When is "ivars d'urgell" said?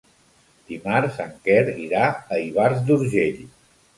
2.47-3.41